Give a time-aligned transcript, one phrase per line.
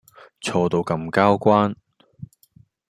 [0.41, 1.75] 錯到咁交關